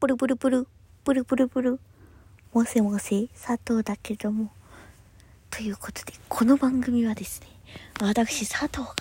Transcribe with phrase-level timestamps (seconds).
[0.00, 0.66] プルプルプル、
[1.04, 1.80] プルプルプル。
[2.54, 4.50] もせもせ、佐藤だけども。
[5.50, 7.48] ということで、この番組はですね、
[8.00, 8.94] 私佐藤が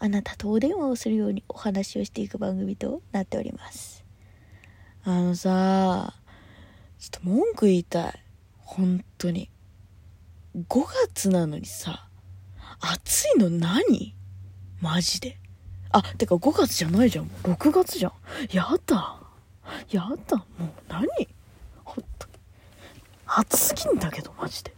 [0.00, 4.04] あなたとお電話をするようにお話をしていく番組となっております。
[5.04, 6.12] あのさ、
[6.98, 8.22] ちょっと文句言いたい。
[8.58, 9.48] 本当に。
[10.56, 10.64] 5
[11.14, 12.08] 月なのにさ、
[12.80, 14.16] 暑いの何？
[14.80, 15.38] マジで。
[15.92, 17.30] あ、てか5月じゃないじゃん。
[17.44, 18.12] 6月じゃん。
[18.50, 19.21] やだ。
[19.90, 20.36] やだ。
[20.36, 21.06] もう何？
[21.84, 22.32] ほんとに。
[23.26, 24.74] 暑すぎんだけど、マジで。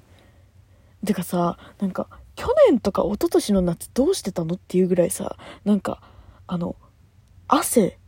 [1.04, 6.02] てかさ、なんか、去年とか一昨年の夏どうしてたのっていうぐらいさ、なんか、
[6.46, 6.76] あの、
[7.46, 7.98] 汗、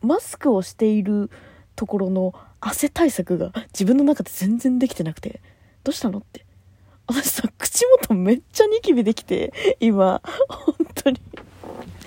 [0.00, 1.30] マスクをしている
[1.74, 5.40] ところの汗対策が自分の中で全然できてなくて、
[5.82, 6.44] どうしたのって。
[7.06, 10.22] 私さ、口元めっちゃニキビできて、今、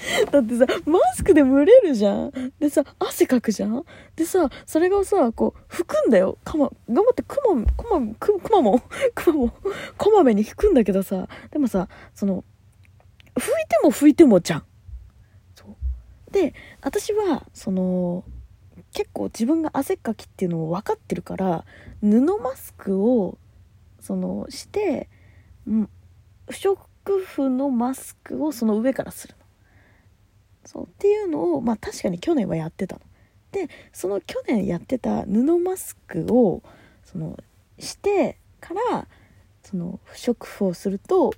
[0.32, 2.32] だってさ、マスクで蒸れるじゃん。
[2.60, 3.84] でさ、汗かくじゃん。
[4.16, 6.38] でさ、それがさ、こう、拭くんだよ。
[6.44, 8.82] かま、頑張ってくま、くま、く、まも、
[9.14, 9.54] くまも、
[9.98, 12.44] こまめに拭くんだけどさ、でもさ、その、
[13.36, 14.64] 拭いても拭いてもじゃん。
[15.56, 16.32] そう。
[16.32, 18.24] で、私は、その、
[18.92, 21.66] 結構自分が汗かきっていうのを分かってるから、
[22.02, 23.38] 布マスクを、
[24.00, 25.10] その、して、
[25.66, 29.45] 不織布のマスクをその上からするの。
[30.66, 33.02] そうっていうのをまあ確かに去年はやってたの。
[33.52, 36.62] でその去年やってた布マスクを
[37.06, 37.38] その
[37.80, 39.08] してから
[39.64, 41.34] その不織布をすると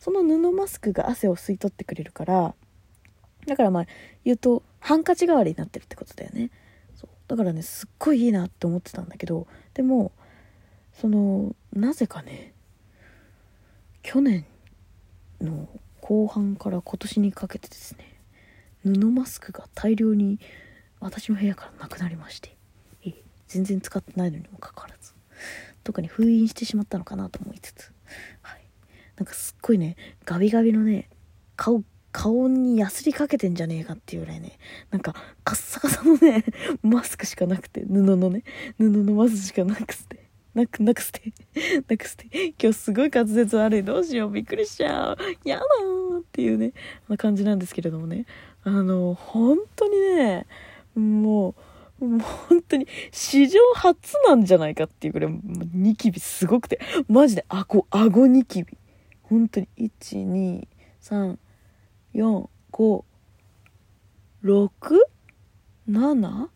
[0.00, 2.54] その布マスクが汗を吸い取ってくれるから
[3.46, 3.86] だからまあ
[4.24, 6.50] 言うとハンカチ代わりになってるってことだよね
[6.94, 10.12] そうだからねすっごいいいなって思ってたんだけどでも
[10.92, 12.52] そのなぜかね
[14.02, 14.46] 去年
[15.40, 15.68] の
[16.00, 18.19] 後半から今年にかけてですね
[18.84, 20.38] 布マスクが大量に
[21.00, 22.56] 私の部屋からなくなりまして、
[23.06, 23.12] え
[23.48, 25.14] 全然使ってないのにもかかわらず。
[25.84, 27.92] 特に封印してしまったのかなと思いつつ、
[28.42, 28.64] はい、
[29.16, 31.08] なんかすっごいねガビガビのね
[31.56, 31.82] 顔
[32.12, 34.58] 顔にやすりかけてんじゃねえかっていうぐらいね
[34.90, 35.14] なんか
[35.44, 36.44] カッサカサのね
[36.82, 38.42] マスクしかなくて布のね
[38.78, 41.32] 布のマスクしかなくてなく、なくして、
[41.88, 42.26] なくして、
[42.60, 46.72] 今日すごい滑舌悪い、どうしよう、びっくりしちゃう、やだーっていうね、
[47.08, 48.26] な感じなんですけれどもね。
[48.62, 50.46] あの、本当にね、
[50.94, 51.54] も
[52.00, 55.40] う、もう本当に史上初なんじゃないかっていうぐらい、
[55.72, 58.76] ニキビすごくて、マジで顎、顎ニキビ。
[59.22, 59.90] 本当に、1、
[60.26, 60.68] 2、
[61.00, 61.38] 3、
[62.14, 63.04] 4、5、
[64.42, 64.70] 6、
[65.88, 66.48] 7?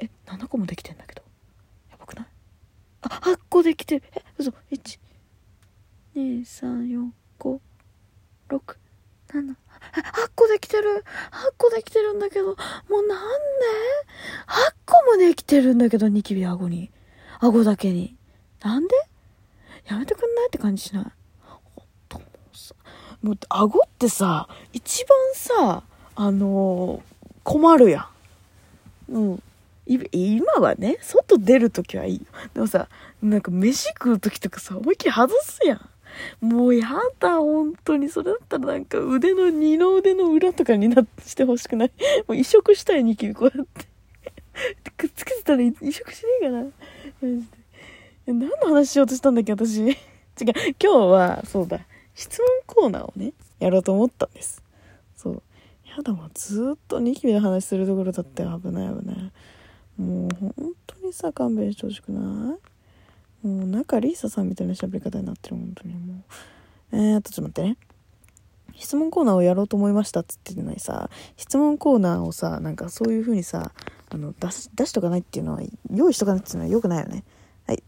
[0.00, 1.22] え、7個もできてんだけど。
[1.90, 2.26] やばくない？
[3.02, 4.04] あ、8個できてる。
[4.14, 4.52] え、嘘。
[4.70, 5.00] 1、
[6.14, 7.60] 2、3、4、5、
[8.50, 8.76] 6、
[9.28, 9.56] 7、
[9.92, 13.24] 8個できてる !8 個できてるんだけど、もうなんで
[14.46, 16.90] ?8 個もできてるんだけど、ニキビ顎に。
[17.40, 18.16] 顎だけに。
[18.62, 18.94] なんで？
[19.86, 21.04] やめてくんないって感じしない？
[21.44, 22.74] ほんともうさ、
[23.22, 25.82] もう顎ってさ、一番さ、
[26.16, 27.02] あのー、
[27.44, 28.08] 困るや
[29.08, 29.12] ん。
[29.12, 29.42] うん。
[29.86, 32.26] 今はね、外出るときはいいよ。
[32.52, 32.88] でもさ、
[33.22, 35.90] なんか飯食うときとかさ、思いっきり外すやん。
[36.40, 36.88] もうや
[37.18, 38.08] だ、本当に。
[38.08, 41.92] それだったらなんか腕の、二の腕の裏とかになしてほしくない。
[42.26, 43.86] もう移植したい、ニキビ、こうやって。
[44.96, 46.62] くっつけてたら移植しねえかな。
[47.22, 47.46] マジ
[48.26, 48.32] で。
[48.32, 49.80] 何の話しようとしたんだっけ、私？
[49.80, 49.96] 違う、
[50.38, 51.80] 今日は、そうだ、
[52.14, 54.62] 質問コーナーをね、やろうと思ったんです。
[55.16, 55.42] そう。
[55.96, 59.32] やだわ、ずっとニキビの話するところだって危ない危ない。
[60.00, 62.58] もう本当にさ、勘弁してほしくない？
[63.42, 66.14] もうなんかリーサさんみたいな喋り方になってる本当にも
[66.92, 66.96] う。
[66.96, 67.76] えー、っとちょっと待ってね。
[68.78, 73.72] 質問コーナーをやろうと思いましたっつってのにさ質問コーナーをさなんかそういう風にさ
[74.08, 75.60] あの出し出しとかないっていうのは
[75.92, 77.24] 用意しとかないっていうのは良くないよね。
[77.66, 77.82] はい。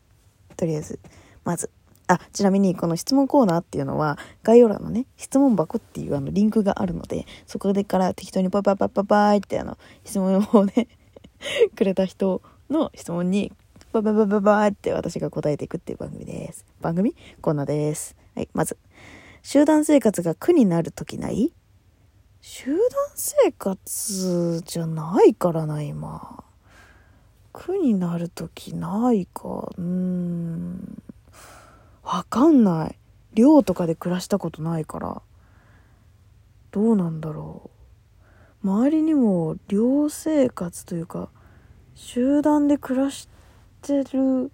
[0.56, 0.98] とりあえず。
[1.44, 1.70] まず。
[2.08, 10.88] あちなみにこの質問コーナーっていうのは概要欄のね質問箱っていうあのリンクがあるのでそこでから適当にパパパパパーってあの質問をね
[11.76, 13.52] くれた人の質問に
[13.92, 16.64] バババババって私が答えていくっていう番組です。
[16.80, 18.14] 番組こんなです。
[18.36, 18.76] はい、まず。
[19.42, 21.52] 集団生活が苦になるときない？
[22.40, 22.80] 集団
[23.16, 26.44] 生活じゃないからな、今。
[27.52, 29.72] 苦になるときないか。
[29.76, 31.02] うーん。
[32.04, 32.98] わかんない。
[33.34, 35.20] 寮とかで暮らしたことないから。
[36.70, 37.70] どうなんだろ
[38.62, 38.68] う。
[38.68, 41.28] 周りにも寮生活というか、
[41.96, 43.39] 集団で暮らして
[43.80, 44.52] ってる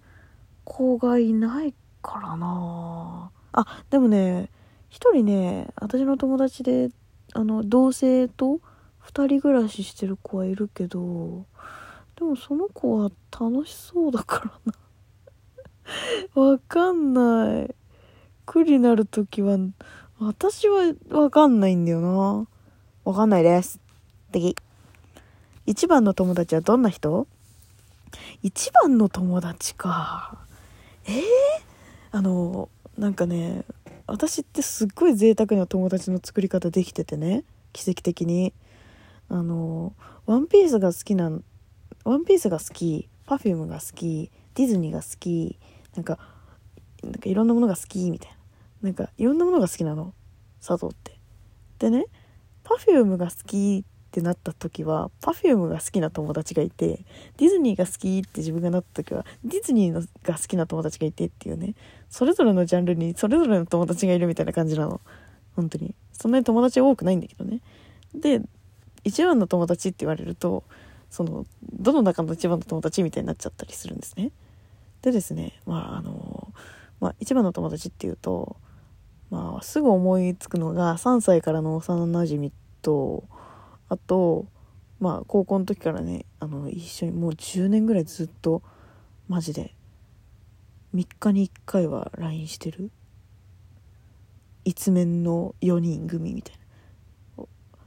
[0.63, 3.31] 子がいないからな。
[3.51, 4.49] あでもね
[4.89, 6.89] 一人ね私の友達で
[7.33, 8.59] あの同性と
[9.05, 11.45] 2人暮らししてる子はいるけど
[12.15, 14.73] でもその子は楽しそうだからな。
[16.41, 17.75] わかんない。
[18.45, 19.57] 苦になる時は
[20.19, 22.47] 私はわかんないんだよな。
[23.03, 23.79] わかんないです。
[24.31, 24.55] 次。
[25.65, 27.27] 一番の友達はどんな人？
[28.41, 30.39] 一番の友達か。
[31.05, 31.21] えー、
[32.11, 33.63] あのなんかね
[34.05, 37.43] 私ってすっごい贅沢な友達の作り方できててね。
[37.73, 38.53] 奇跡的に。
[39.29, 39.93] あの
[40.25, 41.29] ワンピースが好きな
[42.05, 45.59] ワンピースが好き Perfume が好きディズニーが好き
[45.95, 46.17] なんか
[47.03, 48.37] なんかいろんなものが好きみたいな。
[48.81, 50.13] なんかいろんなものが好きなの。
[50.65, 51.19] 佐藤って。
[51.79, 52.05] でね
[52.63, 53.85] Perfume が好き
[54.17, 57.05] ってなった時は Perfume が好きな友達がいて
[57.37, 61.75] ディズニーが好きって自分がなった時はディズニーのが好きな友達がいてっていうね
[62.09, 65.01] それぞれのジャンルにそれぞれの友達がいるみたいな感じなの。
[65.55, 65.93] 本当に。
[66.13, 67.61] そんなに友達多くないんだけどね。
[68.15, 68.41] で
[69.03, 70.63] 一番の友達って言われると
[71.11, 74.31] そのどの中の一番の友達みたいになっちゃったりするんですね。
[75.03, 76.51] でですねまああの
[76.99, 78.55] まあ一番の友達っていうと
[79.29, 83.25] まあすぐ思いつくのが3歳からの幼なじみと
[83.89, 84.45] あと
[84.99, 88.61] まあ高校の時からねあの一緒にもう10年ぐらいずっと
[89.27, 89.73] マジで
[90.95, 92.91] 3日に1回は LINE してる。
[94.65, 96.55] 一面の4人組みたい
[97.37, 97.45] な。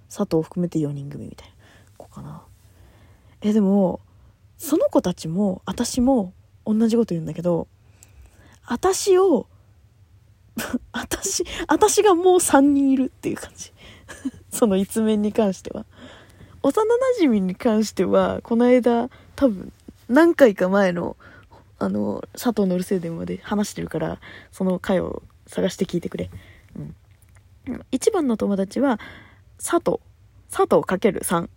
[0.08, 1.54] 佐藤含めて4人組みたいな。
[1.96, 2.42] 子かな。
[3.42, 4.00] えでも
[4.58, 6.32] その子たちも私も
[6.66, 7.68] 同じこと言うんだけど
[8.66, 9.46] 私を
[10.92, 13.72] 私私がもう3人いるっていう感じ。
[14.52, 15.86] その一面に関しては。
[16.62, 19.72] 幼なじみに関してはこの間多分
[20.10, 21.16] 何回か前の
[21.78, 24.20] あの佐藤のるせい電話で話してるから
[24.52, 26.28] その回を探して聞いてくれ、
[26.76, 29.00] うん、一番の友達は
[29.56, 29.98] 佐藤。
[30.50, 31.48] 佐藤かける3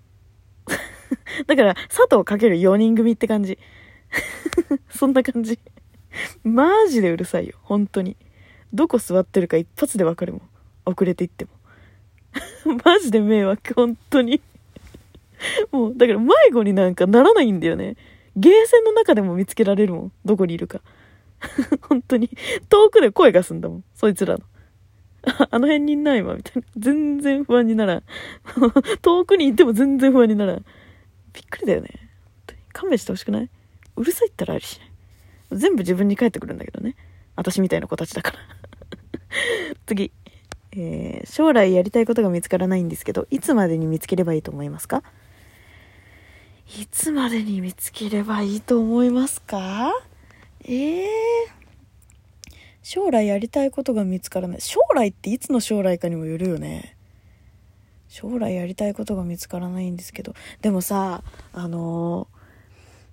[1.48, 3.58] だから佐藤かける4人組って感じ。
[4.90, 5.60] そんな感じ。
[6.44, 7.56] マジでうるさいよ。
[7.64, 8.16] 本当に。
[8.74, 10.42] どこ座ってるか一発でわかるもん。
[10.86, 11.52] 遅れていっても。
[12.86, 14.42] マジで迷惑、本当に
[15.72, 17.96] もう、だから迷子になんかならないんだよね。
[18.36, 20.12] ゲーセンの中でも見つけられるもん。
[20.26, 20.82] どこにいるか。
[21.88, 22.30] 本当に。
[22.70, 23.84] 遠くで声がすんだもん。
[23.94, 24.44] そいつらの。
[25.52, 26.68] あの辺にいないわ、みたいな。
[26.78, 28.04] 全然不安にならん。
[29.02, 30.66] 遠くにいても全然不安にならん。
[31.34, 31.90] びっくりだよね。
[32.72, 33.50] 勘弁してほしくない？
[33.96, 34.90] うるさいったらありしない。
[35.52, 36.96] 全部自分に返ってくるんだけどね。
[37.36, 38.38] 私みたいな子たちだから。
[39.86, 40.12] 次。
[40.76, 45.04] えー、将来やりたいことが見つからないんですけど、いつまでに見つければいいと思いますか？
[46.80, 49.92] いつまでに見つければいいと思いますか？
[50.66, 51.10] ええー、
[52.82, 54.62] 将来やりたいことが見つからない。
[54.62, 56.98] 将来っていつの将来かにもよるよね。
[58.08, 60.34] 将来やりたいことが見つからないんですけど。
[60.62, 62.28] でもさ、あの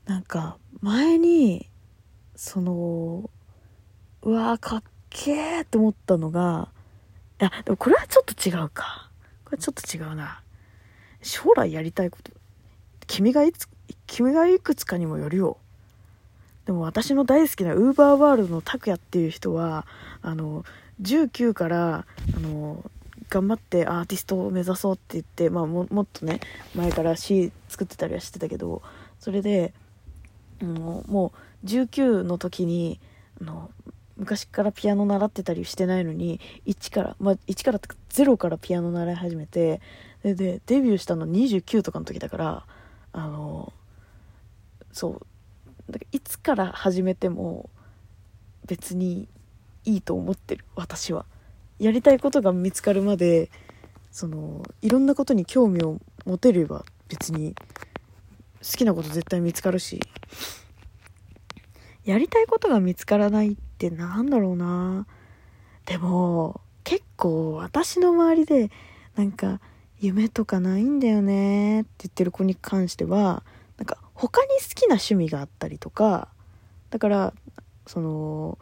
[0.06, 1.68] ー、なんか、前に、
[2.36, 3.28] その、
[4.22, 6.68] うわーかっけーって思ったのが、
[7.44, 9.10] や、でもこれはちょっと違うか。
[9.44, 10.42] これちょっと違うな。
[11.22, 12.32] 将来やりたいこと。
[13.06, 13.68] 君がいつ、
[14.06, 15.56] 君がいくつかにもよるよ。
[16.66, 19.86] でも私の大好きなウーバーワールドの拓也っていう人は、
[20.22, 20.64] あの、
[21.02, 22.06] 19から、
[22.36, 22.88] あの、
[23.28, 26.40] 頑張ってアーティストを目指そうって言って、まあももっとね、
[26.74, 28.82] 前から詩作ってたりはしてたけど、
[29.18, 29.72] それで、
[30.60, 31.32] もうも
[31.62, 33.00] う19の時に、
[33.40, 33.70] あの、
[34.20, 39.80] 昔からピアノ習ってたりしてないのに1からまあ1からとか0からピアノ習い始めて
[40.22, 42.66] ででデビューしたの29とかの時だから
[43.14, 43.72] あの
[44.92, 45.12] そう
[45.90, 47.70] だからいつから始めても
[48.66, 49.26] 別に
[49.86, 51.24] いいと思ってる私は。
[51.78, 53.50] やりたいことが見つかるまで
[54.12, 57.54] そのいろんなことに興味を持てれば別に
[58.62, 59.98] 好きなこと絶対見つかるし
[62.04, 65.06] やりたいことが見つからないってってなんだろうな
[65.86, 68.70] でも結構私の周りで
[69.16, 69.58] なんか
[69.98, 73.42] 夢とかないんだよねって言ってる子に関しては
[73.78, 76.28] なんか他に好きな趣味があったりとか
[76.90, 77.32] だから
[77.86, 78.58] その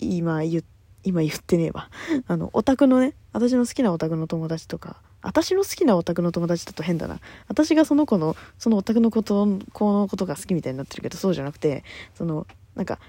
[0.00, 0.64] 今言
[1.04, 1.90] 今言ってねえわ
[2.26, 7.18] あのオタクのね私の好きなオタクの友達とか私の好きなオタクの友達だと変だな。
[7.48, 11.82] 私がその子の、そのオタクのこと、子のことが好きみたいになってるけど、そうじゃなくて、
[12.14, 12.46] その、
[12.76, 13.00] なんか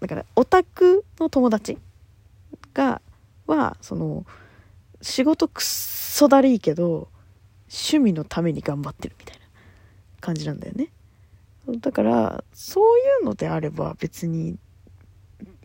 [0.00, 1.78] だからオタクの友達
[2.74, 3.00] が
[3.46, 4.26] はその
[5.00, 7.08] 仕事くっそだりいけど
[7.68, 9.42] 趣味のために頑張ってるみたいな
[10.20, 10.88] 感じなんだよね。
[11.80, 14.56] だからそういうのであれば別に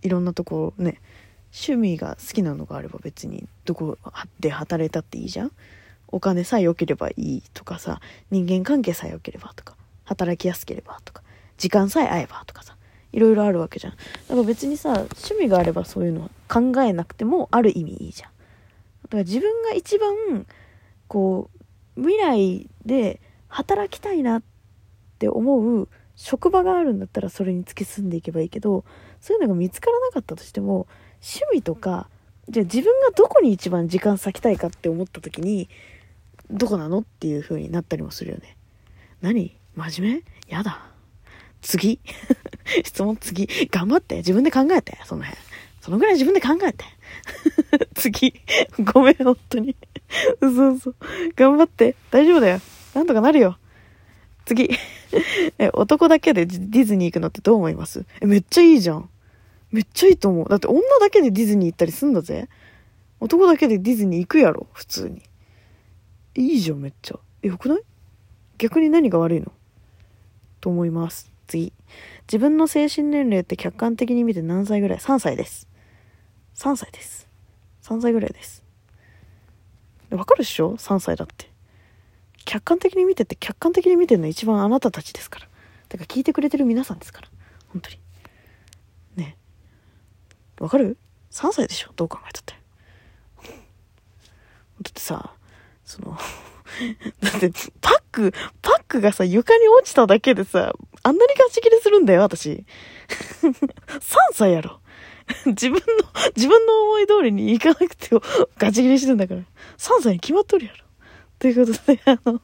[0.02, 1.00] いろんなとこね
[1.54, 3.98] 趣味が好きなのがあれば別にどこ
[4.40, 5.52] で働いたっていいじゃん。
[6.08, 11.24] お金さえ良ければいいとかさ人間関係さえ良ければとか働きやすければとか
[11.58, 12.76] 時間さえ合えばとかさ。
[13.14, 13.94] いろいろあるわけじゃん。
[13.94, 18.32] だから別にさ趣味があればそういうの考えなくてもある意味いいじゃん。
[19.04, 20.46] だから自分が一番
[21.08, 21.50] こ
[21.98, 24.44] う未来で働きたいなっ
[25.20, 28.86] て思う職場があるんだったらそれに突き進んでいけばいいけど
[29.20, 30.88] そういうのが見つからなかったとしても
[31.22, 32.08] 趣味とか
[32.48, 35.70] じゃあ自分がどこに一番時間割きたいかって思った時に
[36.50, 38.58] どこなのっていう風になったりもするよね。
[39.22, 39.58] 何？
[39.76, 40.54] 真面目？
[40.54, 40.91] やだ。
[41.62, 42.00] 次？
[42.84, 43.48] 質問次。
[43.70, 44.18] 頑張って。
[44.18, 44.98] 自分で考えて。
[45.06, 45.42] その辺。
[45.82, 46.86] そのぐらい自分で考えて。
[47.96, 48.34] 次。
[48.94, 49.76] ごめん本当に。
[50.42, 50.96] 嘘嘘。
[51.36, 51.96] 頑張って。
[52.12, 52.62] 大丈夫だよ。
[52.94, 53.58] なんとかなるよ。
[54.46, 54.70] 次。
[55.58, 58.06] え男だけでディズニー行くのってどう思います？
[58.22, 59.10] えめっちゃいいじゃん。
[59.72, 60.50] めっちゃいいと思う。
[60.50, 62.50] だって女だけでディズニー行ったりすんだぜ。
[63.20, 64.68] 男だけでディズニー行くやろ。
[64.74, 65.22] 普通に。
[66.36, 67.20] いいじゃんめっちゃ。
[67.44, 67.82] えよくない？
[68.58, 69.52] 逆に何が悪いの？
[70.60, 71.31] と思います。
[71.52, 71.74] 次。
[72.28, 75.68] 自分の精神年齢って客観的に見て何歳ぐらい ?3 歳です。
[76.56, 77.28] 3歳です。
[77.84, 78.64] 3歳ぐらいです。
[80.12, 81.50] わかるっしょ ?3 歳だって。
[82.46, 85.48] 客観的に見てって客観的に見てるの一番あなたたちですから。
[85.90, 87.28] だから聞いてくれてる皆さんですから。
[87.70, 88.00] 本当に。
[89.16, 89.38] ね。
[90.60, 90.98] わかる
[91.32, 91.92] ?3 歳でしょ？
[91.96, 92.54] どう考えたって。
[93.44, 95.34] だってさ
[95.86, 96.18] その
[97.22, 97.52] だって
[97.82, 100.74] パックパックがさ床に落ちただけでさ
[101.04, 102.64] あんなにガチ切れするんだよ私。
[103.42, 104.80] 3歳やろ。
[105.46, 105.82] 自分の
[106.36, 108.22] 自分の思い通りにいかなくても
[108.58, 109.42] ガチ切れしてんだから。
[109.78, 110.78] 3歳に決まっとるやろ。
[111.40, 112.42] ということで、あの、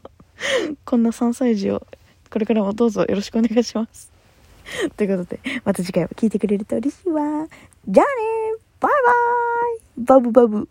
[0.86, 1.86] こんな3歳児を
[2.31, 4.12] これからもどうぞよろしくお願いします。
[4.96, 7.48] ということで、また次回も聞いてくれると嬉しいわ。
[7.88, 8.57] じゃあね。
[8.79, 8.98] バイバ
[9.98, 10.05] イ。
[10.05, 10.67] バブバブ。